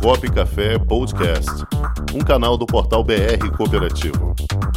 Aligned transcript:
Comunicop 0.00 0.30
Café 0.30 0.78
Podcast, 0.78 1.50
um 2.14 2.20
canal 2.20 2.56
do 2.56 2.66
portal 2.66 3.02
BR 3.02 3.50
Cooperativo. 3.56 4.34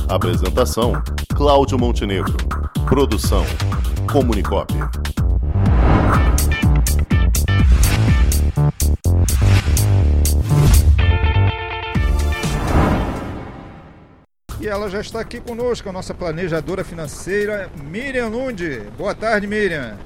Apresentação: 0.07 0.93
Cláudio 1.35 1.77
Montenegro. 1.77 2.36
Produção: 2.88 3.46
Comunicop. 4.12 4.74
E 14.60 14.67
ela 14.67 14.90
já 14.90 15.01
está 15.01 15.20
aqui 15.20 15.40
conosco, 15.40 15.88
a 15.90 15.94
nossa 15.94 16.13
planejadora 16.13 16.84
financeira, 16.84 17.70
Miriam 17.76 18.30
Nundi. 18.30 18.81
Boa 18.98 19.13
tarde, 19.13 19.48
Miriam. 19.48 19.98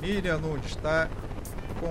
Miriam 0.00 0.38
Nundi 0.38 0.66
está 0.66 1.08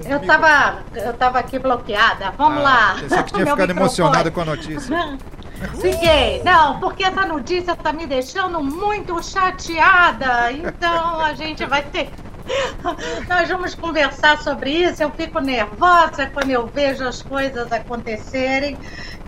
Eu 0.06 0.18
o 0.18 0.26
tava, 0.26 0.80
eu 0.96 1.14
tava 1.14 1.40
aqui 1.40 1.60
bloqueada. 1.60 2.32
Vamos 2.38 2.60
Ah, 2.60 2.64
lá. 2.64 2.96
Pensei 3.00 3.24
que 3.24 3.34
tinha 3.34 3.46
ficado 3.46 3.60
microfone. 3.68 3.72
emocionada 3.72 4.32
com 4.32 4.42
a 4.42 4.46
notícia. 4.46 5.20
Fiquei. 5.80 6.42
Não, 6.44 6.80
porque 6.80 7.04
essa 7.04 7.24
notícia 7.26 7.76
tá 7.76 7.94
me 7.94 8.08
deixando 8.08 8.64
muito 8.64 9.22
chateada. 9.24 10.52
Então 10.52 11.20
a 11.20 11.34
gente 11.34 11.66
vai 11.66 11.84
ter. 11.84 12.10
Nós 13.30 13.48
vamos 13.50 13.76
conversar 13.76 14.40
sobre 14.42 14.72
isso. 14.72 15.02
Eu 15.04 15.12
fico 15.12 15.40
nervosa 15.40 16.28
quando 16.34 16.50
eu 16.50 16.68
vejo 16.68 17.04
as 17.08 17.22
coisas 17.22 17.72
acontecerem 17.72 18.78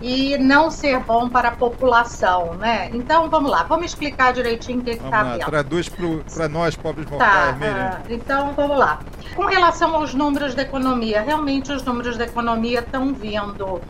e 0.02 0.36
não 0.38 0.70
ser 0.70 0.98
bom 1.00 1.28
para 1.28 1.48
a 1.48 1.52
população, 1.52 2.54
né? 2.54 2.90
Então 2.92 3.30
vamos 3.30 3.50
lá, 3.50 3.62
vamos 3.62 3.86
explicar 3.86 4.32
direitinho 4.32 4.80
o 4.80 4.84
que 4.84 4.90
está 4.90 5.20
havendo. 5.20 5.46
traduz 5.46 5.88
para 6.34 6.48
nós, 6.48 6.76
pobres 6.76 7.06
Tá, 7.06 7.10
mortais, 7.12 7.58
Miriam. 7.58 7.74
ah, 7.76 8.00
então 8.10 8.52
vamos 8.54 8.76
lá. 8.78 9.00
Com 9.34 9.46
relação 9.46 9.94
aos 9.94 10.12
números 10.12 10.54
da 10.54 10.62
economia, 10.62 11.22
realmente 11.22 11.72
os 11.72 11.82
números 11.84 12.16
da 12.18 12.24
economia 12.24 12.80
estão 12.80 13.14
vindo 13.14 13.80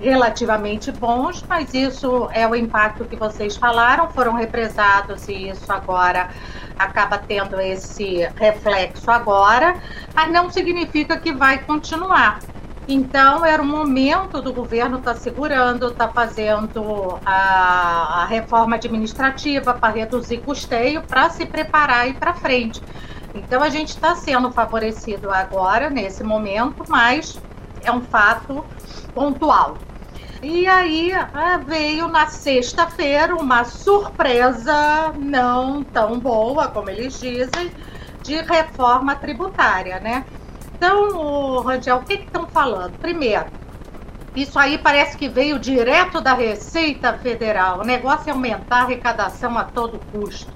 relativamente 0.00 0.90
bons, 0.90 1.44
mas 1.48 1.72
isso 1.72 2.28
é 2.32 2.46
o 2.46 2.54
impacto 2.56 3.04
que 3.04 3.14
vocês 3.16 3.56
falaram, 3.56 4.08
foram 4.10 4.34
represados 4.34 5.28
e 5.28 5.48
isso 5.48 5.72
agora 5.72 6.28
acaba 6.78 7.18
tendo 7.18 7.60
esse 7.60 8.28
reflexo 8.36 9.10
agora, 9.10 9.76
mas 10.14 10.30
não 10.30 10.50
significa 10.50 11.16
que 11.16 11.32
vai 11.32 11.58
continuar. 11.58 12.40
Então, 12.88 13.44
era 13.44 13.62
o 13.62 13.64
momento 13.64 14.42
do 14.42 14.52
governo 14.52 14.98
estar 14.98 15.14
segurando, 15.14 15.88
estar 15.88 16.08
fazendo 16.08 17.18
a, 17.24 18.22
a 18.22 18.26
reforma 18.26 18.74
administrativa 18.74 19.72
para 19.72 19.94
reduzir 19.94 20.38
custeio, 20.38 21.02
para 21.02 21.30
se 21.30 21.46
preparar 21.46 22.08
e 22.08 22.14
para 22.14 22.34
frente. 22.34 22.82
Então, 23.34 23.62
a 23.62 23.68
gente 23.68 23.90
está 23.90 24.16
sendo 24.16 24.50
favorecido 24.50 25.30
agora, 25.30 25.88
nesse 25.88 26.24
momento, 26.24 26.84
mas 26.88 27.38
é 27.82 27.92
um 27.92 28.00
fato 28.00 28.64
pontual. 29.14 29.78
E 30.42 30.66
aí 30.66 31.12
ah, 31.12 31.56
veio 31.64 32.08
na 32.08 32.26
sexta-feira 32.26 33.36
uma 33.36 33.64
surpresa 33.64 35.12
não 35.16 35.84
tão 35.84 36.18
boa, 36.18 36.66
como 36.66 36.90
eles 36.90 37.20
dizem, 37.20 37.70
de 38.24 38.34
reforma 38.42 39.14
tributária, 39.14 40.00
né? 40.00 40.24
Então, 40.74 41.60
Rangel, 41.62 41.98
o 41.98 42.02
que 42.02 42.14
estão 42.14 42.44
falando? 42.48 42.98
Primeiro, 42.98 43.46
isso 44.34 44.58
aí 44.58 44.78
parece 44.78 45.16
que 45.16 45.28
veio 45.28 45.60
direto 45.60 46.20
da 46.20 46.34
Receita 46.34 47.12
Federal. 47.18 47.78
O 47.78 47.84
negócio 47.84 48.28
é 48.28 48.32
aumentar 48.32 48.78
a 48.78 48.82
arrecadação 48.82 49.56
a 49.56 49.62
todo 49.62 50.00
custo. 50.10 50.52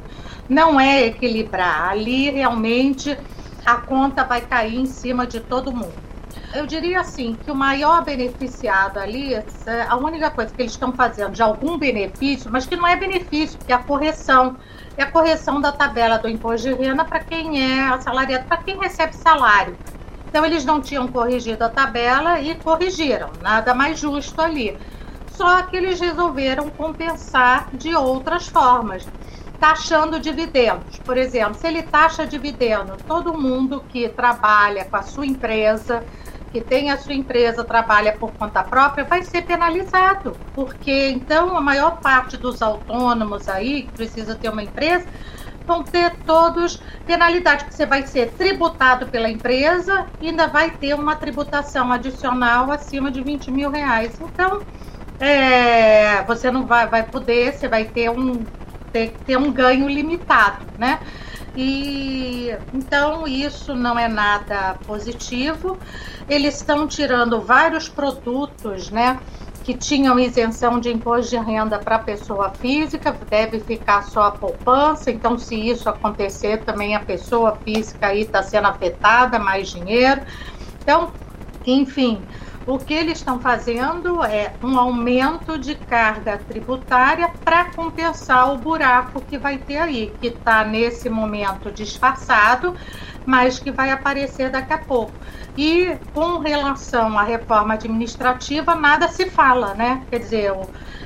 Não 0.49 0.81
é 0.81 1.07
equilibrar. 1.07 1.91
Ali 1.91 2.29
realmente 2.31 3.17
a 3.65 3.77
conta 3.77 4.25
vai 4.25 4.41
cair 4.41 4.81
em 4.81 4.87
cima 4.87 5.29
de 5.29 5.39
todo 5.39 5.71
mundo. 5.71 6.06
Eu 6.55 6.67
diria 6.67 7.01
assim 7.01 7.37
que 7.45 7.51
o 7.51 7.55
maior 7.55 8.03
beneficiado 8.05 8.99
ali, 8.99 9.35
é 9.35 9.45
a 9.89 9.97
única 9.97 10.31
coisa 10.31 10.55
que 10.55 10.63
eles 10.63 10.73
estão 10.73 10.93
fazendo 10.93 11.33
de 11.33 11.43
algum 11.43 11.77
benefício, 11.77 12.51
mas 12.51 12.67
que 12.67 12.77
não 12.77 12.87
é 12.87 12.97
benefício, 12.97 13.59
que 13.59 13.73
é 13.73 13.75
a 13.75 13.79
correção. 13.79 14.57
É 14.97 15.03
a 15.03 15.11
correção 15.11 15.61
da 15.61 15.73
tabela 15.73 16.19
do 16.19 16.29
imposto 16.29 16.69
de 16.69 16.75
renda 16.75 17.05
para 17.05 17.21
quem 17.21 17.63
é 17.63 17.89
assalariado, 17.89 18.47
para 18.47 18.57
quem 18.59 18.79
recebe 18.79 19.15
salário. 19.15 19.77
Então 20.29 20.45
eles 20.45 20.65
não 20.65 20.81
tinham 20.81 21.07
corrigido 21.09 21.65
a 21.65 21.69
tabela 21.69 22.41
e 22.41 22.55
corrigiram, 22.55 23.31
nada 23.43 23.75
mais 23.75 23.99
justo 23.99 24.41
ali. 24.41 24.77
Só 25.33 25.63
que 25.63 25.77
eles 25.77 26.01
resolveram 26.01 26.71
compensar 26.71 27.69
de 27.75 27.95
outras 27.95 28.49
formas, 28.49 29.07
taxando 29.59 30.21
dividendos. 30.21 30.99
Por 30.99 31.17
exemplo, 31.17 31.55
se 31.55 31.67
ele 31.67 31.83
taxa 31.83 32.27
dividendo, 32.27 32.97
todo 33.07 33.39
mundo 33.39 33.85
que 33.89 34.09
trabalha 34.09 34.85
com 34.85 34.97
a 34.97 35.03
sua 35.03 35.27
empresa, 35.27 36.05
que 36.53 36.61
tem 36.61 36.91
a 36.91 36.99
sua 36.99 37.15
empresa, 37.15 37.65
trabalha 37.65 38.13
por 38.13 38.33
conta 38.33 38.63
própria, 38.63 39.05
vai 39.05 39.23
ser 39.23 39.43
penalizado. 39.43 40.37
Porque 40.55 41.11
então 41.11 41.57
a 41.57 41.61
maior 41.61 42.01
parte 42.01 42.37
dos 42.37 42.63
autônomos 42.63 43.49
aí, 43.49 43.83
que 43.83 43.93
precisa 43.93 44.35
ter 44.35 44.49
uma 44.49 44.63
empresa, 44.63 45.07
vão 45.67 45.83
ter 45.83 46.17
todos 46.25 46.81
penalidade, 47.05 47.65
porque 47.65 47.77
você 47.77 47.87
vai 47.87 48.07
ser 48.07 48.33
tributado 48.33 49.09
pela 49.09 49.29
empresa 49.29 50.07
e 50.21 50.29
ainda 50.29 50.47
vai 50.47 50.71
ter 50.71 50.95
uma 50.95 51.17
tributação 51.17 51.93
adicional 51.93 52.71
acima 52.71 53.11
de 53.11 53.23
20 53.23 53.51
mil 53.51 53.71
reais. 53.71 54.19
Então, 54.21 54.63
é, 55.19 56.23
você 56.25 56.51
não 56.51 56.67
vai, 56.67 56.87
vai 56.87 57.03
poder, 57.03 57.53
você 57.55 57.69
vai 57.69 57.85
ter 57.87 58.11
um, 58.11 58.47
ter, 58.97 59.13
ter 59.27 59.37
um 59.37 59.53
ganho 59.53 59.87
limitado, 59.89 60.65
né? 60.79 61.01
E 61.55 62.55
então 62.73 63.27
isso 63.27 63.75
não 63.75 63.99
é 63.99 64.09
nada 64.09 64.77
positivo. 64.87 65.79
Eles 66.29 66.57
estão 66.57 66.87
tirando 66.87 67.41
vários 67.41 67.89
produtos, 67.89 68.91
né? 68.91 69.19
que 69.65 69.75
tinham 69.75 70.17
isenção 70.17 70.79
de 70.79 70.93
imposto 70.93 71.31
de 71.31 71.39
renda 71.39 71.77
para 71.77 71.99
pessoa 71.99 72.51
física, 72.51 73.11
deve 73.29 73.59
ficar 73.59 74.05
só 74.05 74.27
a 74.27 74.31
poupança. 74.31 75.11
Então, 75.11 75.37
se 75.37 75.57
isso 75.57 75.89
acontecer, 75.89 76.59
também 76.59 76.95
a 76.95 77.01
pessoa 77.01 77.59
física 77.65 78.07
aí 78.07 78.21
está 78.21 78.45
sendo 78.45 78.69
afetada, 78.69 79.41
mais 79.41 79.69
dinheiro. 79.69 80.21
Então, 80.81 81.11
enfim, 81.67 82.23
o 82.67 82.81
que 82.81 82.93
eles 82.93 83.19
estão 83.19 83.41
fazendo 83.41 84.25
é 84.25 84.59
um 84.63 84.77
aumento 84.79 85.57
de 85.59 85.77
carga 85.77 86.37
tributária 86.37 87.31
para 87.45 87.67
compensar 87.73 88.53
o 88.53 88.59
buraco 88.59 89.23
que 89.25 89.39
vai 89.39 89.59
ter 89.59 89.79
aí, 89.79 90.17
que 90.21 90.27
está 90.29 90.65
nesse 90.65 91.09
momento 91.09 91.71
disfarçado, 91.73 92.75
mas 93.25 93.61
que 93.61 93.71
vai 93.71 93.91
aparecer 93.93 94.51
daqui 94.51 94.73
a 94.73 94.79
pouco. 94.79 95.21
E 95.57 95.97
com 96.13 96.39
relação 96.41 97.17
à 97.19 97.23
reforma 97.23 97.75
administrativa, 97.75 98.75
nada 98.75 99.09
se 99.09 99.31
fala, 99.31 99.75
né? 99.75 100.05
Quer 100.11 100.19
dizer, 100.19 100.53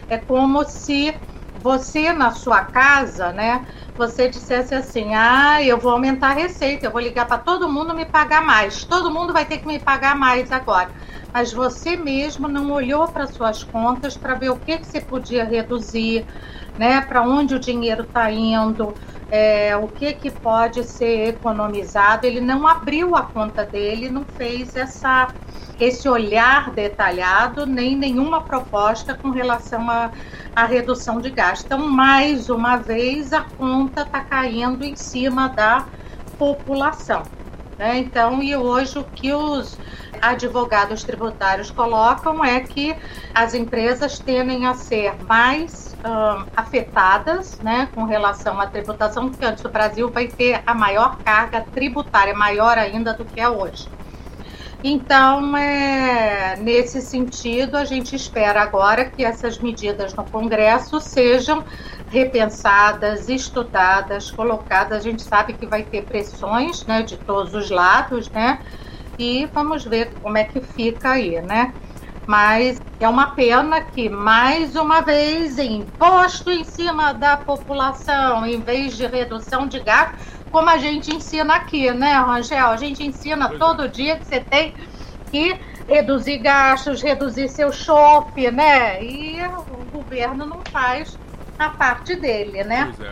é 0.09 0.19
como 0.19 0.65
se 0.65 1.15
você 1.54 2.12
na 2.12 2.31
sua 2.32 2.65
casa, 2.65 3.32
né, 3.32 3.66
você 3.97 4.28
dissesse 4.28 4.75
assim: 4.75 5.15
"Ah, 5.15 5.62
eu 5.62 5.78
vou 5.78 5.91
aumentar 5.93 6.31
a 6.31 6.34
receita, 6.34 6.87
eu 6.87 6.93
vou 6.93 7.00
ligar 7.00 7.26
para 7.26 7.38
todo 7.38 7.69
mundo 7.69 7.94
me 7.94 8.06
pagar 8.06 8.43
mais. 8.43 8.84
Todo 8.84 9.10
mundo 9.12 9.32
vai 9.32 9.44
ter 9.47 9.59
que 9.59 9.66
me 9.66 9.78
pagar 9.81 10.16
mais 10.16 10.50
agora". 10.53 10.91
Mas 11.33 11.53
você 11.53 11.97
mesmo 11.97 12.49
não 12.49 12.73
olhou 12.73 13.07
para 13.09 13.27
suas 13.27 13.63
contas 13.63 14.17
para 14.17 14.35
ver 14.35 14.51
o 14.51 14.57
que 14.57 14.79
que 14.79 14.87
você 14.87 15.01
podia 15.01 15.45
reduzir, 15.45 16.27
né, 16.79 17.01
para 17.01 17.23
onde 17.23 17.55
o 17.55 17.59
dinheiro 17.59 18.03
está 18.03 18.31
indo, 18.31 18.95
é, 19.31 19.77
o 19.77 19.87
que, 19.87 20.13
que 20.13 20.31
pode 20.31 20.83
ser 20.85 21.29
economizado. 21.29 22.27
Ele 22.27 22.41
não 22.41 22.67
abriu 22.67 23.15
a 23.15 23.23
conta 23.23 23.65
dele, 23.65 24.09
não 24.09 24.25
fez 24.25 24.75
essa, 24.75 25.29
esse 25.79 26.09
olhar 26.09 26.71
detalhado, 26.71 27.65
nem 27.65 27.97
nenhuma 27.97 28.41
proposta 28.41 29.15
com 29.15 29.31
relação 29.31 29.89
à, 29.89 30.11
à 30.55 30.65
redução 30.65 31.21
de 31.21 31.31
gasto. 31.31 31.65
Então, 31.67 31.79
mais 31.79 32.51
uma 32.51 32.77
vez, 32.77 33.33
a 33.33 33.43
conta 33.43 34.03
está 34.03 34.21
caindo 34.21 34.83
em 34.85 34.97
cima 34.97 35.49
da 35.49 35.87
população. 36.37 37.23
Né? 37.79 37.99
Então, 37.99 38.43
e 38.43 38.57
hoje 38.57 38.99
o 38.99 39.05
que 39.05 39.33
os 39.33 39.79
advogados 40.20 41.05
tributários 41.05 41.70
colocam 41.70 42.44
é 42.44 42.61
que 42.61 42.94
as 43.34 43.55
empresas 43.55 44.19
tendem 44.19 44.67
a 44.67 44.75
ser 44.75 45.14
mais 45.28 45.96
hum, 46.05 46.46
afetadas 46.56 47.58
né, 47.61 47.88
com 47.94 48.05
relação 48.05 48.61
à 48.61 48.67
tributação, 48.67 49.31
porque 49.31 49.44
antes 49.44 49.64
o 49.64 49.69
Brasil 49.69 50.11
vai 50.11 50.28
ter 50.28 50.62
a 50.67 50.75
maior 50.75 51.19
carga 51.19 51.64
tributária, 51.72 52.34
maior 52.34 52.78
ainda 52.78 53.12
do 53.12 53.25
que 53.25 53.40
é 53.40 53.49
hoje. 53.49 53.88
Então, 54.82 55.55
é, 55.58 56.56
nesse 56.56 57.02
sentido, 57.02 57.76
a 57.76 57.84
gente 57.84 58.16
espera 58.16 58.62
agora 58.62 59.05
que 59.05 59.23
essas 59.23 59.58
medidas 59.58 60.14
no 60.14 60.25
Congresso 60.25 60.99
sejam 61.00 61.62
repensadas, 62.08 63.28
estudadas, 63.28 64.31
colocadas. 64.31 64.99
A 64.99 65.00
gente 65.02 65.23
sabe 65.23 65.52
que 65.52 65.66
vai 65.66 65.82
ter 65.82 66.02
pressões 66.05 66.87
né, 66.87 67.02
de 67.02 67.19
todos 67.19 67.55
os 67.55 67.70
lados, 67.70 68.31
né? 68.31 68.58
E 69.20 69.44
vamos 69.52 69.84
ver 69.84 70.14
como 70.22 70.38
é 70.38 70.44
que 70.44 70.62
fica 70.62 71.11
aí, 71.11 71.43
né? 71.43 71.75
Mas 72.26 72.81
é 72.99 73.06
uma 73.06 73.32
pena 73.32 73.82
que, 73.82 74.08
mais 74.08 74.75
uma 74.75 75.02
vez, 75.02 75.58
imposto 75.58 76.50
em 76.50 76.64
cima 76.64 77.12
da 77.12 77.37
população, 77.37 78.46
em 78.46 78.62
vez 78.62 78.96
de 78.96 79.06
redução 79.06 79.67
de 79.67 79.78
gasto, 79.81 80.14
como 80.50 80.70
a 80.70 80.78
gente 80.78 81.14
ensina 81.14 81.56
aqui, 81.56 81.90
né, 81.90 82.14
Rangel? 82.14 82.69
A 82.69 82.78
gente 82.78 83.06
ensina 83.06 83.50
todo 83.58 83.90
dia 83.90 84.17
que 84.17 84.25
você 84.25 84.40
tem 84.40 84.75
que 85.31 85.55
reduzir 85.87 86.38
gastos, 86.38 87.02
reduzir 87.02 87.49
seu 87.49 87.70
chope, 87.70 88.50
né? 88.50 89.05
E 89.05 89.37
o 89.44 89.84
governo 89.93 90.46
não 90.46 90.62
faz 90.73 91.19
a 91.58 91.69
parte 91.69 92.16
dele, 92.16 92.64
né? 92.64 92.90
Pois 92.96 93.06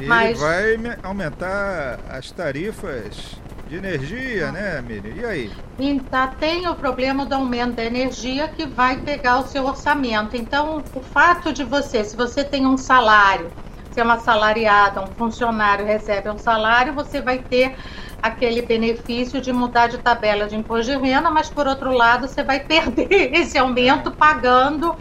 é. 0.00 0.02
é 0.02 0.06
mas... 0.08 0.42
ele 0.42 0.76
vai 0.76 0.98
aumentar 1.04 2.00
as 2.10 2.32
tarifas 2.32 3.38
de 3.68 3.76
energia, 3.76 4.50
né, 4.50 4.80
Miriam? 4.80 5.12
E 5.14 5.24
aí? 5.24 5.52
Então, 5.78 6.28
tem 6.40 6.66
o 6.66 6.74
problema 6.74 7.26
do 7.26 7.34
aumento 7.34 7.76
da 7.76 7.84
energia 7.84 8.48
que 8.48 8.66
vai 8.66 8.96
pegar 8.96 9.40
o 9.40 9.46
seu 9.46 9.64
orçamento. 9.66 10.36
Então, 10.36 10.82
o 10.94 11.02
fato 11.02 11.52
de 11.52 11.62
você, 11.64 12.02
se 12.02 12.16
você 12.16 12.42
tem 12.42 12.66
um 12.66 12.78
salário, 12.78 13.52
se 13.90 14.00
é 14.00 14.02
uma 14.02 14.18
salariada, 14.18 15.02
um 15.02 15.14
funcionário 15.14 15.84
recebe 15.84 16.30
um 16.30 16.38
salário, 16.38 16.94
você 16.94 17.20
vai 17.20 17.38
ter 17.38 17.76
aquele 18.22 18.62
benefício 18.62 19.40
de 19.40 19.52
mudar 19.52 19.88
de 19.88 19.98
tabela 19.98 20.48
de 20.48 20.56
imposto 20.56 20.90
de 20.90 20.98
renda, 20.98 21.30
mas 21.30 21.48
por 21.50 21.66
outro 21.66 21.92
lado, 21.92 22.26
você 22.26 22.42
vai 22.42 22.60
perder 22.60 23.08
esse 23.36 23.58
aumento 23.58 24.10
pagando 24.12 24.96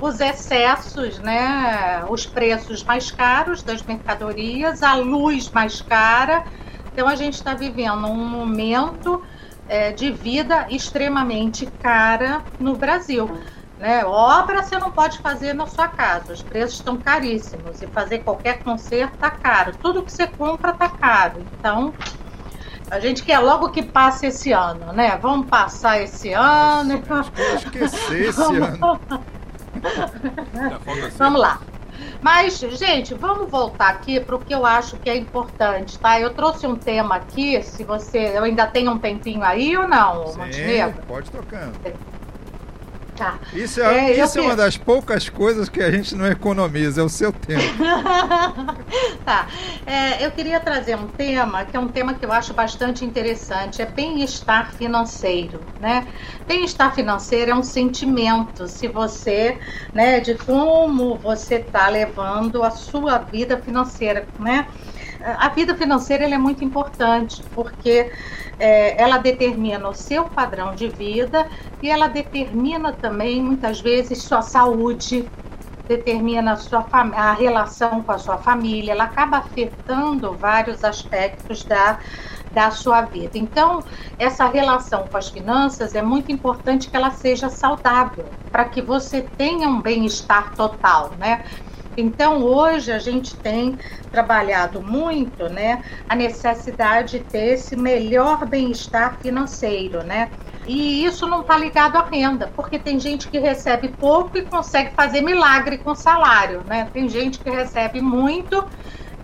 os 0.00 0.20
excessos, 0.20 1.18
né, 1.20 2.04
os 2.08 2.26
preços 2.26 2.84
mais 2.84 3.10
caros 3.10 3.62
das 3.62 3.82
mercadorias, 3.82 4.82
a 4.82 4.94
luz 4.94 5.50
mais 5.52 5.80
cara 5.80 6.44
então 6.96 7.06
a 7.06 7.14
gente 7.14 7.34
está 7.34 7.52
vivendo 7.52 8.06
um 8.06 8.26
momento 8.26 9.22
é, 9.68 9.92
de 9.92 10.10
vida 10.10 10.66
extremamente 10.70 11.66
cara 11.66 12.40
no 12.58 12.74
Brasil. 12.74 13.30
Né? 13.78 14.02
Obra 14.06 14.62
você 14.62 14.78
não 14.78 14.90
pode 14.90 15.18
fazer 15.18 15.52
na 15.52 15.66
sua 15.66 15.88
casa, 15.88 16.32
os 16.32 16.40
preços 16.40 16.78
estão 16.78 16.96
caríssimos 16.96 17.82
e 17.82 17.86
fazer 17.88 18.20
qualquer 18.20 18.62
conserto 18.62 19.12
está 19.12 19.30
caro. 19.30 19.76
Tudo 19.76 20.02
que 20.02 20.10
você 20.10 20.26
compra 20.26 20.70
está 20.70 20.88
caro. 20.88 21.44
Então 21.60 21.92
a 22.90 22.98
gente 22.98 23.22
quer 23.22 23.40
logo 23.40 23.68
que 23.68 23.82
passe 23.82 24.28
esse 24.28 24.52
ano, 24.52 24.90
né? 24.94 25.18
Vamos 25.20 25.48
passar 25.50 26.00
esse 26.00 26.32
ano. 26.32 27.02
Esquecer 27.56 28.28
esse 28.30 28.40
ano. 28.40 28.98
Vamos 31.18 31.40
lá. 31.42 31.60
Mas, 32.22 32.58
gente, 32.58 33.14
vamos 33.14 33.50
voltar 33.50 33.88
aqui 33.88 34.20
para 34.20 34.36
o 34.36 34.42
que 34.42 34.54
eu 34.54 34.64
acho 34.64 34.98
que 34.98 35.08
é 35.08 35.16
importante, 35.16 36.00
tá? 36.00 36.20
Eu 36.20 36.34
trouxe 36.34 36.66
um 36.66 36.76
tema 36.76 37.16
aqui, 37.16 37.62
se 37.62 37.84
você. 37.84 38.36
Eu 38.36 38.44
ainda 38.44 38.66
tenho 38.66 38.92
um 38.92 38.98
tempinho 38.98 39.42
aí 39.42 39.76
ou 39.76 39.88
não, 39.88 40.26
Sim, 40.26 40.38
Montenegro? 40.38 41.02
Pode 41.06 41.30
tocando. 41.30 41.80
Tá. 43.16 43.40
Isso, 43.54 43.80
é, 43.80 44.10
é 44.10 44.22
isso 44.22 44.38
é 44.38 44.42
uma 44.42 44.54
das 44.54 44.76
poucas 44.76 45.28
coisas 45.30 45.70
que 45.70 45.80
a 45.80 45.90
gente 45.90 46.14
não 46.14 46.26
economiza, 46.26 47.00
é 47.00 47.04
o 47.04 47.08
seu 47.08 47.32
tempo. 47.32 47.62
tá. 49.24 49.48
É, 49.86 50.24
eu 50.24 50.30
queria 50.32 50.60
trazer 50.60 50.96
um 50.96 51.08
tema 51.08 51.64
que 51.64 51.76
é 51.76 51.80
um 51.80 51.88
tema 51.88 52.14
que 52.14 52.26
eu 52.26 52.30
acho 52.30 52.52
bastante 52.52 53.04
interessante, 53.04 53.80
é 53.80 53.86
bem-estar 53.86 54.74
financeiro, 54.74 55.66
né? 55.80 56.06
Bem-estar 56.46 56.94
financeiro 56.94 57.52
é 57.52 57.54
um 57.54 57.62
sentimento, 57.62 58.68
se 58.68 58.86
você, 58.86 59.58
né, 59.94 60.20
de 60.20 60.34
como 60.34 61.16
você 61.16 61.56
está 61.56 61.88
levando 61.88 62.62
a 62.62 62.70
sua 62.70 63.18
vida 63.18 63.56
financeira, 63.62 64.28
né? 64.38 64.66
A 65.26 65.48
vida 65.48 65.74
financeira 65.74 66.24
é 66.24 66.38
muito 66.38 66.64
importante, 66.64 67.44
porque 67.52 68.12
é, 68.58 69.02
ela 69.02 69.18
determina 69.18 69.88
o 69.88 69.94
seu 69.94 70.26
padrão 70.26 70.74
de 70.74 70.88
vida 70.88 71.46
e 71.82 71.90
ela 71.90 72.06
determina 72.06 72.92
também, 72.92 73.42
muitas 73.42 73.80
vezes, 73.80 74.22
sua 74.22 74.40
saúde, 74.40 75.28
determina 75.88 76.52
a, 76.52 76.56
sua 76.56 76.86
a 77.14 77.32
relação 77.32 78.02
com 78.02 78.12
a 78.12 78.18
sua 78.18 78.38
família, 78.38 78.92
ela 78.92 79.04
acaba 79.04 79.38
afetando 79.38 80.36
vários 80.36 80.84
aspectos 80.84 81.64
da, 81.64 81.98
da 82.50 82.70
sua 82.70 83.02
vida. 83.02 83.38
Então, 83.38 83.84
essa 84.18 84.46
relação 84.46 85.08
com 85.08 85.16
as 85.16 85.28
finanças 85.28 85.94
é 85.94 86.02
muito 86.02 86.32
importante 86.32 86.88
que 86.88 86.96
ela 86.96 87.10
seja 87.10 87.48
saudável, 87.48 88.36
para 88.50 88.64
que 88.64 88.80
você 88.80 89.22
tenha 89.36 89.68
um 89.68 89.80
bem-estar 89.80 90.54
total, 90.54 91.14
né? 91.16 91.44
Então, 91.96 92.42
hoje 92.42 92.92
a 92.92 92.98
gente 92.98 93.40
tem 93.40 93.78
trabalhado 94.10 94.82
muito, 94.82 95.48
né, 95.48 95.82
a 96.08 96.14
necessidade 96.14 97.18
de 97.18 97.24
ter 97.24 97.54
esse 97.54 97.76
melhor 97.76 98.46
bem-estar 98.46 99.18
financeiro, 99.20 100.02
né? 100.02 100.30
E 100.66 101.04
isso 101.04 101.26
não 101.28 101.42
está 101.42 101.56
ligado 101.56 101.96
à 101.96 102.02
renda, 102.02 102.52
porque 102.56 102.78
tem 102.78 102.98
gente 102.98 103.28
que 103.30 103.38
recebe 103.38 103.94
pouco 104.00 104.36
e 104.36 104.46
consegue 104.46 104.92
fazer 104.96 105.22
milagre 105.22 105.78
com 105.78 105.94
salário, 105.94 106.64
né? 106.64 106.90
Tem 106.92 107.08
gente 107.08 107.40
que 107.40 107.48
recebe 107.48 108.00
muito 108.00 108.68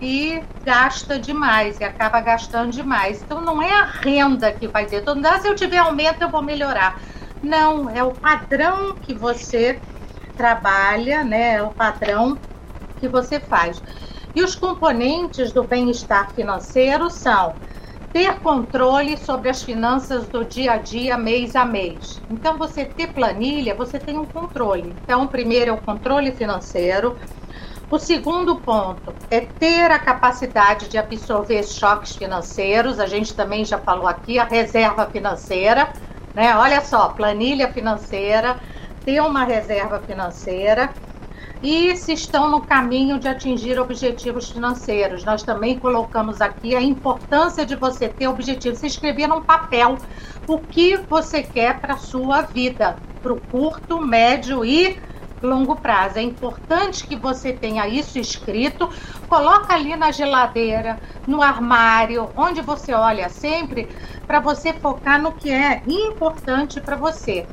e 0.00 0.42
gasta 0.64 1.18
demais 1.18 1.78
e 1.80 1.84
acaba 1.84 2.20
gastando 2.20 2.70
demais. 2.70 3.22
Então 3.22 3.40
não 3.40 3.60
é 3.60 3.72
a 3.72 3.84
renda 3.84 4.52
que 4.52 4.68
vai 4.68 4.86
ter. 4.86 5.02
Então, 5.02 5.20
se 5.40 5.48
eu 5.48 5.54
tiver 5.54 5.78
aumento, 5.78 6.22
eu 6.22 6.30
vou 6.30 6.42
melhorar. 6.42 6.96
Não, 7.42 7.90
é 7.90 8.04
o 8.04 8.14
padrão 8.14 8.96
que 9.00 9.14
você 9.14 9.82
trabalha, 10.36 11.24
né? 11.24 11.54
É 11.54 11.62
o 11.62 11.74
padrão 11.74 12.40
que 13.02 13.08
você 13.08 13.40
faz. 13.40 13.82
E 14.32 14.42
os 14.42 14.54
componentes 14.54 15.52
do 15.52 15.64
bem-estar 15.64 16.32
financeiro 16.32 17.10
são 17.10 17.56
ter 18.12 18.38
controle 18.38 19.16
sobre 19.16 19.48
as 19.48 19.62
finanças 19.62 20.28
do 20.28 20.44
dia 20.44 20.74
a 20.74 20.76
dia, 20.76 21.18
mês 21.18 21.56
a 21.56 21.64
mês. 21.64 22.22
Então, 22.30 22.56
você 22.56 22.84
ter 22.84 23.08
planilha, 23.08 23.74
você 23.74 23.98
tem 23.98 24.16
um 24.16 24.24
controle. 24.24 24.94
Então, 25.02 25.24
o 25.24 25.28
primeiro 25.28 25.70
é 25.70 25.72
o 25.72 25.78
controle 25.78 26.30
financeiro. 26.30 27.16
O 27.90 27.98
segundo 27.98 28.56
ponto 28.56 29.12
é 29.30 29.40
ter 29.40 29.90
a 29.90 29.98
capacidade 29.98 30.88
de 30.88 30.96
absorver 30.96 31.64
choques 31.64 32.14
financeiros. 32.14 33.00
A 33.00 33.06
gente 33.06 33.34
também 33.34 33.64
já 33.64 33.78
falou 33.78 34.06
aqui, 34.06 34.38
a 34.38 34.44
reserva 34.44 35.06
financeira. 35.06 35.92
Né? 36.34 36.54
Olha 36.56 36.80
só, 36.82 37.08
planilha 37.08 37.72
financeira, 37.72 38.60
ter 39.04 39.20
uma 39.20 39.44
reserva 39.44 39.98
financeira 39.98 40.92
e 41.62 41.96
se 41.96 42.12
estão 42.12 42.50
no 42.50 42.60
caminho 42.60 43.18
de 43.18 43.28
atingir 43.28 43.78
objetivos 43.78 44.50
financeiros. 44.50 45.24
Nós 45.24 45.42
também 45.42 45.78
colocamos 45.78 46.40
aqui 46.40 46.74
a 46.74 46.82
importância 46.82 47.64
de 47.64 47.76
você 47.76 48.08
ter 48.08 48.26
objetivos, 48.26 48.80
se 48.80 48.86
escrever 48.86 49.28
num 49.28 49.42
papel 49.42 49.96
o 50.48 50.58
que 50.58 50.96
você 51.08 51.42
quer 51.42 51.80
para 51.80 51.94
a 51.94 51.98
sua 51.98 52.42
vida, 52.42 52.96
para 53.22 53.32
o 53.32 53.40
curto, 53.40 54.00
médio 54.00 54.64
e 54.64 54.98
longo 55.40 55.76
prazo. 55.76 56.18
É 56.18 56.22
importante 56.22 57.06
que 57.06 57.16
você 57.16 57.52
tenha 57.52 57.86
isso 57.86 58.18
escrito, 58.18 58.88
coloca 59.28 59.74
ali 59.74 59.94
na 59.96 60.10
geladeira, 60.10 60.98
no 61.26 61.42
armário, 61.42 62.30
onde 62.36 62.60
você 62.60 62.92
olha 62.92 63.28
sempre, 63.28 63.88
para 64.26 64.40
você 64.40 64.72
focar 64.72 65.20
no 65.20 65.32
que 65.32 65.50
é 65.50 65.82
importante 65.86 66.80
para 66.80 66.96
você. 66.96 67.46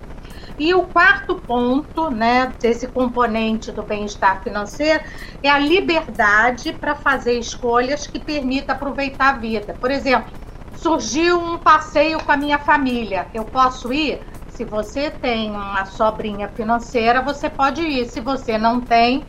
E 0.59 0.73
o 0.73 0.83
quarto 0.83 1.35
ponto, 1.35 2.11
né, 2.11 2.53
desse 2.59 2.85
componente 2.87 3.71
do 3.71 3.81
bem-estar 3.81 4.43
financeiro 4.43 5.01
é 5.41 5.49
a 5.49 5.57
liberdade 5.57 6.73
para 6.73 6.95
fazer 6.95 7.39
escolhas 7.39 8.05
que 8.05 8.19
permitam 8.19 8.75
aproveitar 8.75 9.29
a 9.29 9.37
vida. 9.37 9.73
Por 9.79 9.89
exemplo, 9.89 10.29
surgiu 10.75 11.39
um 11.39 11.57
passeio 11.57 12.21
com 12.21 12.31
a 12.33 12.37
minha 12.37 12.59
família, 12.59 13.27
eu 13.33 13.45
posso 13.45 13.93
ir? 13.93 14.21
Se 14.49 14.65
você 14.65 15.09
tem 15.09 15.51
uma 15.51 15.85
sobrinha 15.85 16.49
financeira, 16.49 17.21
você 17.21 17.49
pode 17.49 17.81
ir. 17.81 18.09
Se 18.09 18.19
você 18.19 18.57
não 18.57 18.81
tem, 18.81 19.25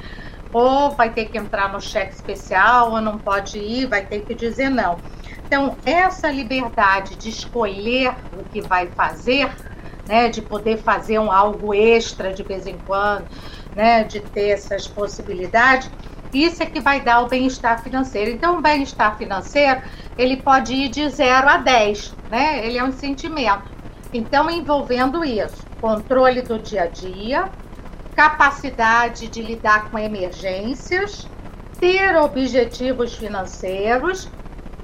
ou 0.53 0.91
vai 0.91 1.11
ter 1.11 1.27
que 1.27 1.39
entrar 1.39 1.73
no 1.73 1.81
cheque 1.81 2.13
especial, 2.13 2.91
ou 2.91 3.01
não 3.01 3.17
pode 3.17 3.57
ir, 3.57 3.87
vai 3.87 4.05
ter 4.05 4.23
que 4.27 4.35
dizer 4.35 4.69
não. 4.69 4.99
Então, 5.47 5.77
essa 5.85 6.29
liberdade 6.29 7.15
de 7.15 7.29
escolher 7.29 8.13
o 8.33 8.45
que 8.45 8.61
vai 8.61 8.89
fazer 8.89 9.49
né, 10.11 10.29
de 10.29 10.43
poder 10.43 10.79
fazer 10.79 11.21
um 11.21 11.31
algo 11.31 11.73
extra 11.73 12.35
de 12.35 12.43
vez 12.43 12.67
em 12.67 12.77
quando, 12.85 13.29
né, 13.73 14.03
de 14.03 14.19
ter 14.19 14.49
essas 14.49 14.89
possibilidades, 14.89 15.89
isso 16.35 16.61
é 16.65 16.67
que 16.67 16.81
vai 16.81 17.01
dar 17.01 17.21
o 17.21 17.29
bem-estar 17.29 17.81
financeiro. 17.81 18.29
Então, 18.29 18.59
o 18.59 18.61
bem-estar 18.61 19.17
financeiro, 19.17 19.81
ele 20.19 20.37
pode 20.39 20.75
ir 20.75 20.89
de 20.89 21.09
0 21.09 21.49
a 21.49 21.57
10, 21.59 22.13
né? 22.29 22.67
Ele 22.67 22.79
é 22.79 22.85
um 22.85 22.93
sentimento. 22.93 23.71
Então, 24.13 24.51
envolvendo 24.51 25.25
isso, 25.25 25.65
controle 25.81 26.43
do 26.43 26.59
dia 26.59 26.85
a 26.85 26.87
dia, 26.87 27.49
capacidade 28.15 29.29
de 29.29 29.43
lidar 29.43 29.91
com 29.91 29.99
emergências, 29.99 31.29
ter 31.81 32.17
objetivos 32.17 33.15
financeiros 33.15 34.29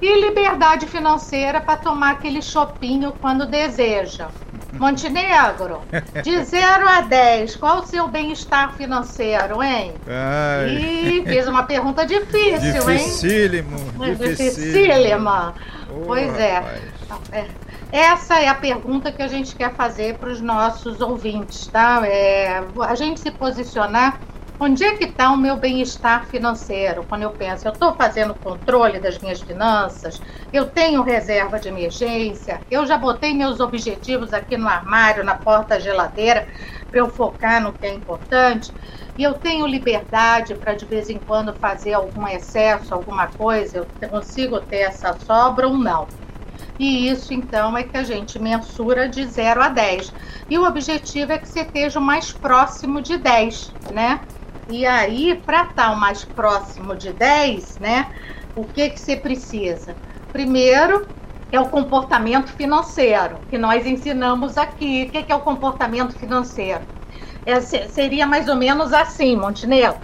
e 0.00 0.20
liberdade 0.20 0.86
financeira 0.86 1.60
para 1.60 1.76
tomar 1.76 2.12
aquele 2.12 2.42
chopinho 2.42 3.12
quando 3.20 3.48
deseja. 3.48 4.30
Montenegro, 4.78 5.82
de 6.22 6.44
0 6.44 6.88
a 6.88 7.00
10, 7.02 7.56
qual 7.56 7.80
o 7.80 7.86
seu 7.86 8.08
bem-estar 8.08 8.74
financeiro, 8.74 9.62
hein? 9.62 9.94
Ai. 10.06 10.76
Ih, 10.76 11.24
fez 11.24 11.48
uma 11.48 11.64
pergunta 11.64 12.06
difícil, 12.06 12.82
Dificílimo, 12.84 13.76
hein? 14.00 14.14
Dificílima. 14.14 15.54
Oh, 15.90 16.06
pois 16.06 16.34
é. 16.38 16.86
é. 17.32 17.48
Essa 17.92 18.40
é 18.40 18.48
a 18.48 18.54
pergunta 18.54 19.12
que 19.12 19.22
a 19.22 19.28
gente 19.28 19.54
quer 19.54 19.72
fazer 19.74 20.16
para 20.18 20.28
os 20.28 20.40
nossos 20.40 21.00
ouvintes, 21.00 21.66
tá? 21.68 22.02
É, 22.04 22.62
a 22.80 22.94
gente 22.94 23.20
se 23.20 23.30
posicionar 23.30 24.20
Onde 24.58 24.84
é 24.84 24.96
que 24.96 25.04
está 25.04 25.30
o 25.30 25.36
meu 25.36 25.58
bem-estar 25.58 26.24
financeiro? 26.28 27.04
Quando 27.06 27.22
eu 27.22 27.30
penso, 27.30 27.68
eu 27.68 27.72
estou 27.72 27.94
fazendo 27.94 28.34
controle 28.34 28.98
das 28.98 29.18
minhas 29.18 29.38
finanças, 29.38 30.20
eu 30.50 30.64
tenho 30.64 31.02
reserva 31.02 31.58
de 31.58 31.68
emergência, 31.68 32.58
eu 32.70 32.86
já 32.86 32.96
botei 32.96 33.34
meus 33.34 33.60
objetivos 33.60 34.32
aqui 34.32 34.56
no 34.56 34.66
armário, 34.66 35.22
na 35.22 35.34
porta 35.34 35.74
da 35.74 35.78
geladeira, 35.78 36.48
para 36.90 37.00
eu 37.00 37.10
focar 37.10 37.62
no 37.62 37.70
que 37.70 37.84
é 37.84 37.92
importante, 37.92 38.72
e 39.18 39.22
eu 39.22 39.34
tenho 39.34 39.66
liberdade 39.66 40.54
para 40.54 40.72
de 40.72 40.86
vez 40.86 41.10
em 41.10 41.18
quando 41.18 41.52
fazer 41.52 41.92
algum 41.92 42.26
excesso, 42.26 42.94
alguma 42.94 43.26
coisa, 43.26 43.86
eu 44.00 44.08
consigo 44.08 44.58
ter 44.60 44.78
essa 44.78 45.14
sobra 45.26 45.68
ou 45.68 45.76
não. 45.76 46.08
E 46.78 47.08
isso, 47.08 47.34
então, 47.34 47.76
é 47.76 47.82
que 47.82 47.96
a 47.96 48.02
gente 48.02 48.38
mensura 48.38 49.06
de 49.06 49.24
0 49.26 49.62
a 49.62 49.68
10. 49.68 50.12
E 50.48 50.58
o 50.58 50.66
objetivo 50.66 51.32
é 51.32 51.38
que 51.38 51.48
você 51.48 51.60
esteja 51.60 51.98
o 51.98 52.02
mais 52.02 52.32
próximo 52.32 53.00
de 53.00 53.16
10, 53.16 53.72
né? 53.92 54.20
E 54.68 54.84
aí, 54.84 55.34
para 55.44 55.64
estar 55.64 55.92
o 55.92 55.96
mais 55.96 56.24
próximo 56.24 56.94
de 56.96 57.12
10, 57.12 57.78
né? 57.78 58.10
O 58.54 58.64
que, 58.64 58.90
que 58.90 59.00
você 59.00 59.16
precisa? 59.16 59.94
Primeiro, 60.32 61.06
é 61.52 61.60
o 61.60 61.68
comportamento 61.68 62.52
financeiro, 62.52 63.38
que 63.48 63.56
nós 63.56 63.86
ensinamos 63.86 64.58
aqui. 64.58 65.06
O 65.08 65.12
que, 65.12 65.22
que 65.22 65.32
é 65.32 65.36
o 65.36 65.40
comportamento 65.40 66.18
financeiro? 66.18 66.82
É, 67.44 67.60
seria 67.60 68.26
mais 68.26 68.48
ou 68.48 68.56
menos 68.56 68.92
assim, 68.92 69.36
Montenegro. 69.36 70.00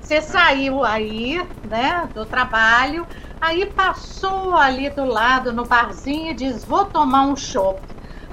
Você 0.00 0.20
saiu 0.20 0.84
aí, 0.84 1.42
né, 1.68 2.08
do 2.14 2.24
trabalho, 2.26 3.06
Aí 3.44 3.66
passou 3.66 4.54
ali 4.54 4.88
do 4.88 5.04
lado 5.04 5.52
no 5.52 5.66
barzinho 5.66 6.30
e 6.30 6.34
diz: 6.34 6.64
Vou 6.64 6.86
tomar 6.86 7.26
um 7.26 7.36
chopp. 7.36 7.78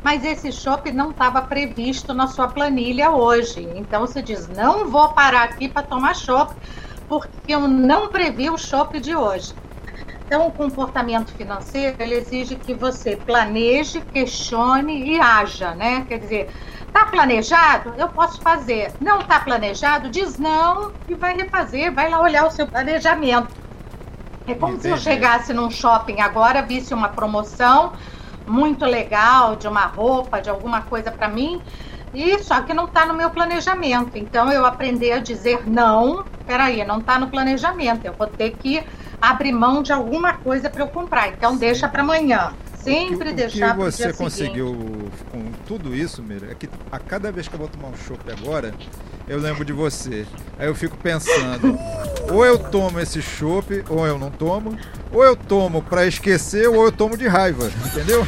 Mas 0.04 0.26
esse 0.26 0.52
chopp 0.52 0.92
não 0.92 1.12
estava 1.12 1.42
previsto 1.42 2.14
na 2.14 2.28
sua 2.28 2.48
planilha 2.48 3.12
hoje. 3.12 3.70
Então 3.76 4.02
você 4.02 4.22
diz: 4.22 4.48
Não 4.48 4.90
vou 4.90 5.10
parar 5.10 5.44
aqui 5.44 5.70
para 5.70 5.84
tomar 5.84 6.16
chopp, 6.16 6.56
porque 7.08 7.54
eu 7.54 7.68
não 7.68 8.08
previ 8.08 8.50
o 8.50 8.58
chopp 8.58 9.00
de 9.00 9.16
hoje. 9.16 9.54
Então, 10.32 10.48
o 10.48 10.52
comportamento 10.52 11.34
financeiro 11.34 11.98
ele 12.00 12.16
exige 12.16 12.56
que 12.56 12.74
você 12.74 13.18
planeje, 13.18 14.00
questione 14.00 15.12
e 15.12 15.20
haja, 15.20 15.76
né? 15.76 16.06
Quer 16.08 16.20
dizer, 16.20 16.50
tá 16.94 17.06
planejado? 17.06 17.94
Eu 17.98 18.08
posso 18.08 18.42
fazer. 18.42 18.94
Não 19.02 19.20
tá 19.24 19.42
planejado? 19.42 20.10
Diz 20.10 20.40
não 20.40 20.94
e 21.10 21.16
vai 21.16 21.36
refazer, 21.36 21.94
vai 21.94 22.10
lá 22.10 22.22
olhar 22.22 22.48
o 22.48 22.50
seu 22.50 22.66
planejamento. 22.66 23.54
É 24.48 24.54
como 24.54 24.76
Entendi. 24.76 24.84
se 24.84 24.90
eu 24.90 24.98
chegasse 24.98 25.54
num 25.54 25.70
shopping 25.70 26.22
agora, 26.22 26.62
visse 26.62 26.94
uma 26.94 27.10
promoção 27.10 27.92
muito 28.52 28.86
legal 28.86 29.56
de 29.56 29.68
uma 29.68 29.86
roupa, 29.86 30.42
de 30.42 30.50
alguma 30.50 30.82
coisa 30.82 31.10
para 31.10 31.28
mim, 31.30 31.62
e 32.14 32.38
só 32.40 32.62
que 32.62 32.74
não 32.74 32.86
está 32.86 33.06
no 33.06 33.14
meu 33.14 33.30
planejamento. 33.30 34.18
Então 34.18 34.52
eu 34.52 34.66
aprender 34.66 35.14
a 35.14 35.20
dizer 35.20 35.68
não, 35.68 36.26
peraí, 36.46 36.86
não 36.86 37.00
está 37.00 37.18
no 37.18 37.30
planejamento. 37.30 38.06
Eu 38.06 38.14
vou 38.14 38.28
ter 38.28 38.52
que 38.52 38.84
abrir 39.22 39.54
mão 39.54 39.82
de 39.82 39.94
alguma 39.94 40.34
coisa 40.34 40.70
para 40.70 40.84
eu 40.84 40.88
comprar. 40.88 41.30
Então 41.30 41.56
deixa 41.56 41.88
para 41.88 42.02
amanhã. 42.02 42.54
Sempre 42.76 43.30
o 43.30 43.30
que, 43.30 43.34
deixar 43.34 43.76
para 43.76 43.88
o 43.88 43.92
você 43.92 44.12
conseguiu 44.12 45.12
com 45.32 45.52
tudo 45.68 45.96
isso, 45.96 46.22
Mira, 46.22 46.52
é 46.52 46.56
que 46.56 46.68
a 46.92 46.98
cada 46.98 47.32
vez 47.32 47.48
que 47.48 47.54
eu 47.54 47.60
vou 47.60 47.68
tomar 47.68 47.90
um 47.90 47.96
chopp 47.96 48.24
agora, 48.32 48.74
eu 49.32 49.40
lembro 49.40 49.64
de 49.64 49.72
você. 49.72 50.28
Aí 50.60 50.68
eu 50.68 50.76
fico 50.76 50.98
pensando, 50.98 51.80
ou 52.30 52.46
eu 52.46 52.60
tomo 52.60 53.00
esse 53.00 53.22
chopp, 53.22 53.82
ou 53.88 54.06
eu 54.06 54.20
não 54.20 54.30
tomo, 54.30 54.78
ou 55.10 55.24
eu 55.24 55.38
tomo 55.38 55.82
para 55.82 56.06
esquecer, 56.06 56.68
ou 56.68 56.84
eu 56.84 56.92
tomo 56.92 57.16
de 57.16 57.30
raiva, 57.30 57.72
entendeu? 57.86 58.28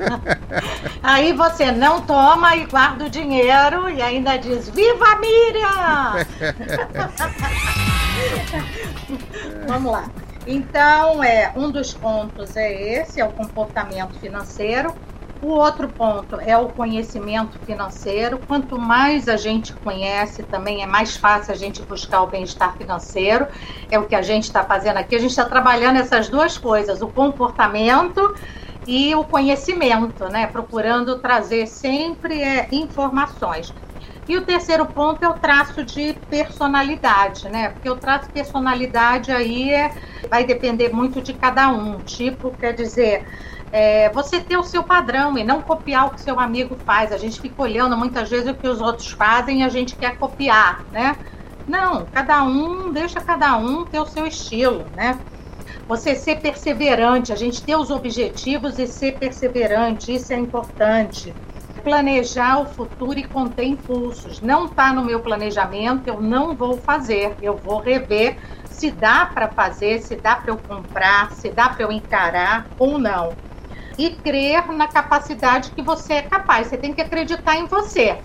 Aí 1.02 1.32
você 1.32 1.72
não 1.72 2.02
toma 2.02 2.54
e 2.54 2.66
guarda 2.66 3.06
o 3.06 3.08
dinheiro 3.08 3.88
e 3.88 4.02
ainda 4.02 4.36
diz: 4.36 4.68
Viva 4.68 5.16
Miriam! 5.16 6.26
Vamos 9.66 9.90
lá. 9.90 10.04
Então, 10.46 11.24
é, 11.24 11.50
um 11.56 11.70
dos 11.70 11.94
pontos 11.94 12.56
é 12.56 13.00
esse, 13.00 13.22
é 13.22 13.24
o 13.24 13.32
comportamento 13.32 14.18
financeiro. 14.20 14.94
O 15.42 15.48
outro 15.48 15.88
ponto 15.88 16.38
é 16.38 16.56
o 16.56 16.68
conhecimento 16.68 17.58
financeiro. 17.60 18.38
Quanto 18.46 18.78
mais 18.78 19.26
a 19.26 19.38
gente 19.38 19.74
conhece, 19.74 20.42
também 20.42 20.82
é 20.82 20.86
mais 20.86 21.16
fácil 21.16 21.54
a 21.54 21.56
gente 21.56 21.82
buscar 21.82 22.22
o 22.22 22.26
bem-estar 22.26 22.76
financeiro. 22.76 23.46
É 23.90 23.98
o 23.98 24.04
que 24.04 24.14
a 24.14 24.20
gente 24.20 24.44
está 24.44 24.62
fazendo 24.64 24.98
aqui. 24.98 25.16
A 25.16 25.18
gente 25.18 25.30
está 25.30 25.46
trabalhando 25.46 25.96
essas 25.96 26.28
duas 26.28 26.58
coisas, 26.58 27.00
o 27.00 27.08
comportamento 27.08 28.34
e 28.86 29.14
o 29.14 29.24
conhecimento, 29.24 30.28
né? 30.28 30.46
Procurando 30.46 31.18
trazer 31.18 31.66
sempre 31.66 32.42
é, 32.42 32.68
informações. 32.70 33.72
E 34.28 34.36
o 34.36 34.44
terceiro 34.44 34.86
ponto 34.86 35.24
é 35.24 35.28
o 35.28 35.34
traço 35.34 35.82
de 35.84 36.14
personalidade, 36.28 37.48
né? 37.48 37.70
Porque 37.70 37.88
o 37.88 37.96
traço 37.96 38.26
de 38.26 38.32
personalidade 38.32 39.32
aí 39.32 39.72
é, 39.72 39.90
vai 40.28 40.44
depender 40.44 40.90
muito 40.90 41.22
de 41.22 41.32
cada 41.32 41.68
um. 41.70 41.98
Tipo, 41.98 42.50
quer 42.56 42.74
dizer, 42.74 43.26
é, 43.72 44.08
você 44.10 44.40
ter 44.40 44.56
o 44.56 44.64
seu 44.64 44.82
padrão 44.82 45.38
e 45.38 45.44
não 45.44 45.62
copiar 45.62 46.06
o 46.06 46.10
que 46.10 46.20
seu 46.20 46.38
amigo 46.40 46.76
faz. 46.84 47.12
A 47.12 47.18
gente 47.18 47.40
fica 47.40 47.62
olhando 47.62 47.96
muitas 47.96 48.28
vezes 48.28 48.48
o 48.48 48.54
que 48.54 48.66
os 48.66 48.80
outros 48.80 49.10
fazem 49.10 49.60
e 49.60 49.62
a 49.62 49.68
gente 49.68 49.94
quer 49.94 50.16
copiar, 50.16 50.84
né? 50.92 51.16
Não, 51.68 52.04
cada 52.06 52.42
um, 52.42 52.92
deixa 52.92 53.20
cada 53.20 53.56
um 53.56 53.84
ter 53.84 54.00
o 54.00 54.06
seu 54.06 54.26
estilo, 54.26 54.84
né? 54.96 55.18
Você 55.86 56.14
ser 56.14 56.40
perseverante, 56.40 57.32
a 57.32 57.36
gente 57.36 57.62
ter 57.62 57.76
os 57.76 57.90
objetivos 57.90 58.78
e 58.78 58.86
ser 58.86 59.18
perseverante, 59.18 60.14
isso 60.14 60.32
é 60.32 60.36
importante. 60.36 61.34
Planejar 61.84 62.60
o 62.60 62.66
futuro 62.66 63.18
e 63.18 63.24
conter 63.24 63.64
impulsos. 63.64 64.40
Não 64.40 64.66
está 64.66 64.92
no 64.92 65.04
meu 65.04 65.20
planejamento, 65.20 66.08
eu 66.08 66.20
não 66.20 66.54
vou 66.54 66.76
fazer, 66.76 67.34
eu 67.40 67.56
vou 67.56 67.80
rever 67.80 68.36
se 68.68 68.90
dá 68.90 69.26
para 69.26 69.48
fazer, 69.48 70.00
se 70.00 70.16
dá 70.16 70.36
para 70.36 70.52
eu 70.52 70.56
comprar, 70.56 71.32
se 71.32 71.50
dá 71.50 71.68
para 71.68 71.84
eu 71.84 71.92
encarar 71.92 72.66
ou 72.78 72.98
não 72.98 73.32
e 74.00 74.10
crer 74.16 74.66
na 74.72 74.88
capacidade 74.88 75.72
que 75.72 75.82
você 75.82 76.14
é 76.14 76.22
capaz. 76.22 76.68
Você 76.68 76.78
tem 76.78 76.94
que 76.94 77.02
acreditar 77.02 77.56
em 77.56 77.66
você. 77.66 78.16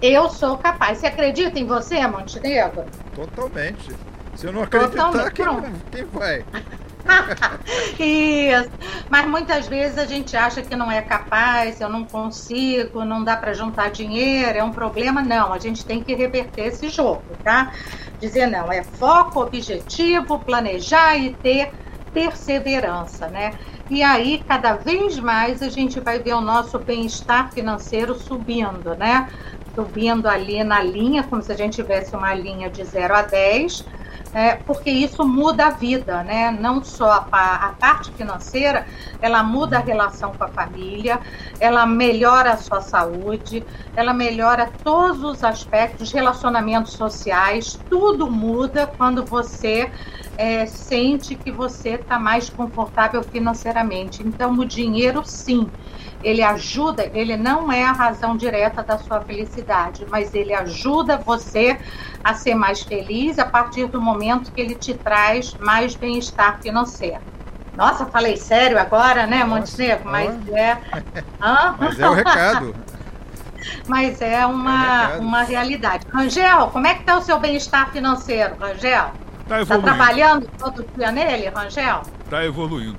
Eu 0.00 0.30
sou 0.30 0.56
capaz. 0.56 0.98
Você 0.98 1.06
acredita 1.06 1.58
em 1.58 1.66
você, 1.66 2.06
Montenegro? 2.06 2.86
Totalmente. 3.14 3.94
Se 4.34 4.46
eu 4.46 4.52
não 4.52 4.62
acreditar, 4.62 5.30
quem, 5.32 5.46
quem 5.92 6.04
vai? 6.06 6.42
Isso. 8.00 8.70
Mas 9.10 9.26
muitas 9.26 9.68
vezes 9.68 9.98
a 9.98 10.06
gente 10.06 10.34
acha 10.34 10.62
que 10.62 10.74
não 10.74 10.90
é 10.90 11.02
capaz, 11.02 11.78
eu 11.80 11.90
não 11.90 12.04
consigo, 12.04 13.04
não 13.04 13.22
dá 13.22 13.36
para 13.36 13.52
juntar 13.52 13.90
dinheiro, 13.90 14.58
é 14.58 14.64
um 14.64 14.72
problema. 14.72 15.20
Não, 15.20 15.52
a 15.52 15.58
gente 15.58 15.84
tem 15.84 16.02
que 16.02 16.14
reverter 16.14 16.68
esse 16.68 16.88
jogo, 16.88 17.22
tá? 17.44 17.74
Dizer 18.18 18.46
não, 18.46 18.72
é 18.72 18.82
foco, 18.82 19.42
objetivo, 19.42 20.38
planejar 20.38 21.16
e 21.16 21.34
ter 21.34 21.70
perseverança, 22.18 23.28
né? 23.28 23.52
E 23.88 24.02
aí, 24.02 24.42
cada 24.46 24.74
vez 24.74 25.18
mais, 25.20 25.62
a 25.62 25.68
gente 25.68 26.00
vai 26.00 26.18
ver 26.18 26.34
o 26.34 26.40
nosso 26.40 26.76
bem-estar 26.78 27.52
financeiro 27.52 28.18
subindo, 28.18 28.96
né? 28.96 29.28
Subindo 29.74 30.26
ali 30.26 30.64
na 30.64 30.82
linha, 30.82 31.22
como 31.22 31.40
se 31.40 31.52
a 31.52 31.56
gente 31.56 31.76
tivesse 31.76 32.16
uma 32.16 32.34
linha 32.34 32.68
de 32.68 32.84
0 32.84 33.14
a 33.14 33.22
10, 33.22 33.84
é, 34.34 34.56
porque 34.56 34.90
isso 34.90 35.24
muda 35.24 35.66
a 35.66 35.70
vida, 35.70 36.24
né? 36.24 36.50
Não 36.50 36.82
só 36.82 37.26
a, 37.30 37.68
a, 37.68 37.72
parte 37.74 38.10
financeira, 38.12 38.84
ela 39.22 39.42
muda 39.44 39.78
a 39.78 39.80
relação 39.80 40.32
com 40.34 40.42
a 40.42 40.48
família, 40.48 41.20
ela 41.60 41.86
melhora 41.86 42.52
a 42.52 42.56
sua 42.56 42.80
saúde, 42.80 43.64
ela 43.94 44.12
melhora 44.12 44.68
todos 44.82 45.22
os 45.22 45.44
aspectos, 45.44 46.12
relacionamentos 46.12 46.92
sociais, 46.92 47.78
tudo 47.88 48.28
muda 48.28 48.86
quando 48.98 49.24
você 49.24 49.90
é, 50.38 50.64
sente 50.66 51.34
que 51.34 51.50
você 51.50 51.94
está 51.94 52.16
mais 52.16 52.48
confortável 52.48 53.24
financeiramente. 53.24 54.22
Então, 54.22 54.52
o 54.52 54.64
dinheiro, 54.64 55.24
sim, 55.26 55.68
ele 56.22 56.42
ajuda, 56.42 57.10
ele 57.12 57.36
não 57.36 57.72
é 57.72 57.84
a 57.84 57.90
razão 57.90 58.36
direta 58.36 58.82
da 58.84 58.96
sua 58.98 59.20
felicidade, 59.20 60.06
mas 60.08 60.32
ele 60.32 60.54
ajuda 60.54 61.16
você 61.18 61.76
a 62.22 62.34
ser 62.34 62.54
mais 62.54 62.82
feliz 62.82 63.38
a 63.40 63.44
partir 63.44 63.86
do 63.86 64.00
momento 64.00 64.52
que 64.52 64.60
ele 64.60 64.76
te 64.76 64.94
traz 64.94 65.54
mais 65.54 65.96
bem-estar 65.96 66.60
financeiro. 66.62 67.20
Nossa, 67.76 68.06
falei 68.06 68.36
sério 68.36 68.78
agora, 68.78 69.26
né, 69.26 69.44
Montenegro? 69.44 70.08
Mas 70.08 70.48
é. 70.48 70.78
Mas 71.78 71.98
é 71.98 72.08
o 72.08 72.12
recado. 72.12 72.74
Mas 73.86 74.20
é 74.20 74.46
uma, 74.46 75.10
é 75.12 75.16
uma 75.18 75.42
realidade. 75.42 76.06
Rangel, 76.12 76.68
como 76.68 76.86
é 76.86 76.94
que 76.94 77.00
está 77.00 77.18
o 77.18 77.22
seu 77.22 77.38
bem-estar 77.40 77.90
financeiro, 77.90 78.56
Rangel? 78.60 79.12
Tá, 79.48 79.64
tá 79.64 79.78
trabalhando 79.78 80.46
todo 80.58 80.84
dia 80.94 81.10
nele, 81.10 81.48
Rangel? 81.48 82.02
Tá 82.28 82.44
evoluindo. 82.44 82.98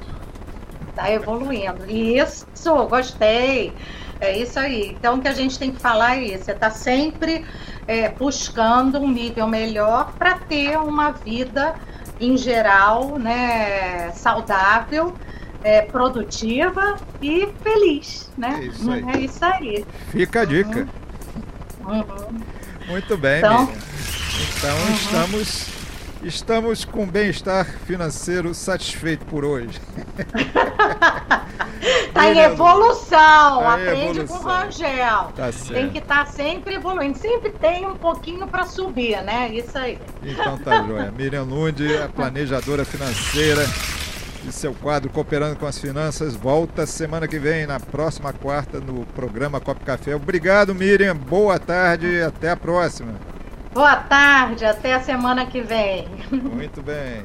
Tá 0.95 1.11
evoluindo. 1.11 1.85
Isso, 1.87 2.47
gostei. 2.89 3.71
É 4.19 4.35
isso 4.35 4.59
aí. 4.59 4.95
Então, 4.99 5.17
o 5.17 5.21
que 5.21 5.27
a 5.27 5.33
gente 5.33 5.59
tem 5.59 5.71
que 5.71 5.79
falar 5.79 6.17
é 6.17 6.23
isso: 6.23 6.45
você 6.45 6.51
está 6.51 6.71
sempre 6.71 7.45
é, 7.87 8.09
buscando 8.09 8.99
um 8.99 9.09
nível 9.09 9.47
melhor 9.47 10.11
para 10.17 10.39
ter 10.39 10.77
uma 10.77 11.11
vida, 11.11 11.75
em 12.19 12.35
geral, 12.35 13.19
né, 13.19 14.11
saudável, 14.11 15.15
é, 15.63 15.83
produtiva 15.83 16.97
e 17.21 17.47
feliz. 17.61 18.27
Né? 18.35 18.59
É 18.59 18.65
isso 18.65 18.91
aí. 18.91 19.05
É 19.07 19.19
isso 19.19 19.45
aí. 19.45 19.85
Fica 20.09 20.41
a 20.41 20.45
dica. 20.45 20.87
Uhum. 21.85 21.99
Uhum. 21.99 22.41
Muito 22.87 23.15
bem, 23.17 23.37
então. 23.37 23.69
Então 24.57 24.75
uhum. 24.75 24.93
estamos 24.93 25.78
estamos 26.23 26.83
com 26.85 27.05
bem-estar 27.05 27.65
financeiro 27.85 28.53
satisfeito 28.53 29.25
por 29.25 29.45
hoje. 29.45 29.79
Tá 32.13 32.33
em 32.33 32.39
evolução, 32.39 33.09
tá 33.09 33.73
aprende 33.75 34.19
evolução. 34.19 34.37
com 34.39 34.43
o 34.43 34.47
Rangel. 34.47 35.31
Tá 35.35 35.49
tem 35.69 35.89
que 35.89 35.99
estar 35.99 36.25
tá 36.25 36.31
sempre 36.31 36.75
evoluindo, 36.75 37.17
sempre 37.17 37.51
tem 37.51 37.85
um 37.85 37.95
pouquinho 37.95 38.45
para 38.47 38.65
subir, 38.65 39.21
né? 39.23 39.49
Isso 39.53 39.77
aí. 39.77 39.97
Então 40.23 40.57
tá 40.57 40.83
joia. 40.85 41.11
Miriam 41.11 41.43
Lund, 41.43 41.81
a 41.97 42.09
planejadora 42.09 42.83
financeira 42.83 43.63
e 44.47 44.51
seu 44.51 44.73
quadro 44.73 45.09
Cooperando 45.09 45.55
com 45.55 45.65
as 45.65 45.77
Finanças, 45.77 46.35
volta 46.35 46.85
semana 46.85 47.27
que 47.27 47.39
vem, 47.39 47.65
na 47.65 47.79
próxima 47.79 48.33
quarta, 48.33 48.79
no 48.79 49.05
programa 49.07 49.59
Copo 49.59 49.85
Café. 49.85 50.15
Obrigado, 50.15 50.73
Miriam. 50.73 51.15
Boa 51.15 51.59
tarde 51.59 52.07
e 52.07 52.21
até 52.21 52.49
a 52.49 52.57
próxima. 52.57 53.13
Boa 53.73 53.95
tarde, 53.97 54.65
até 54.65 54.95
a 54.95 55.01
semana 55.01 55.45
que 55.45 55.61
vem. 55.61 56.07
Muito 56.31 56.81
bem. 56.81 57.23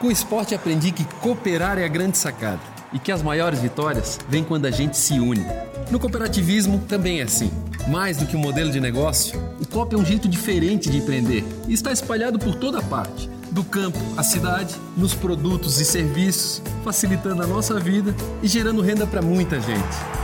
Com 0.00 0.08
o 0.08 0.10
esporte 0.10 0.54
aprendi 0.54 0.90
que 0.90 1.04
cooperar 1.04 1.78
é 1.78 1.84
a 1.84 1.88
grande 1.88 2.18
sacada 2.18 2.60
e 2.92 2.98
que 2.98 3.12
as 3.12 3.22
maiores 3.22 3.60
vitórias 3.60 4.18
vêm 4.28 4.42
quando 4.42 4.66
a 4.66 4.70
gente 4.70 4.96
se 4.96 5.20
une. 5.20 5.46
No 5.90 6.00
cooperativismo 6.00 6.80
também 6.88 7.20
é 7.20 7.22
assim. 7.22 7.50
Mais 7.88 8.16
do 8.16 8.26
que 8.26 8.36
um 8.36 8.40
modelo 8.40 8.72
de 8.72 8.80
negócio, 8.80 9.40
o 9.60 9.66
COP 9.66 9.94
é 9.94 9.98
um 9.98 10.04
jeito 10.04 10.28
diferente 10.28 10.90
de 10.90 10.98
empreender 10.98 11.44
e 11.68 11.72
está 11.72 11.92
espalhado 11.92 12.38
por 12.38 12.54
toda 12.56 12.82
parte 12.82 13.28
do 13.52 13.62
campo 13.62 13.98
à 14.16 14.22
cidade, 14.24 14.74
nos 14.96 15.14
produtos 15.14 15.80
e 15.80 15.84
serviços, 15.84 16.60
facilitando 16.82 17.42
a 17.42 17.46
nossa 17.46 17.78
vida 17.78 18.12
e 18.42 18.48
gerando 18.48 18.82
renda 18.82 19.06
para 19.06 19.22
muita 19.22 19.60
gente. 19.60 20.23